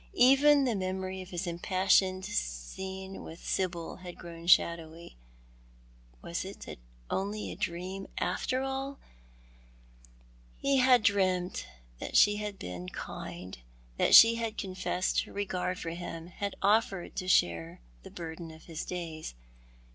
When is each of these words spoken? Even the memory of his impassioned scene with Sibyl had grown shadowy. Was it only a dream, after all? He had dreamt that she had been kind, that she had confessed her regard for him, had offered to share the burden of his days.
Even 0.17 0.63
the 0.65 0.73
memory 0.73 1.21
of 1.21 1.29
his 1.29 1.45
impassioned 1.45 2.25
scene 2.25 3.21
with 3.23 3.45
Sibyl 3.45 3.97
had 3.97 4.17
grown 4.17 4.47
shadowy. 4.47 5.15
Was 6.23 6.43
it 6.43 6.79
only 7.11 7.51
a 7.51 7.55
dream, 7.55 8.07
after 8.17 8.63
all? 8.63 8.97
He 10.57 10.77
had 10.77 11.03
dreamt 11.03 11.67
that 11.99 12.17
she 12.17 12.37
had 12.37 12.57
been 12.57 12.89
kind, 12.89 13.59
that 13.97 14.15
she 14.15 14.33
had 14.37 14.57
confessed 14.57 15.25
her 15.25 15.31
regard 15.31 15.77
for 15.77 15.91
him, 15.91 16.29
had 16.29 16.55
offered 16.63 17.15
to 17.17 17.27
share 17.27 17.79
the 18.01 18.09
burden 18.09 18.49
of 18.49 18.63
his 18.63 18.83
days. 18.83 19.35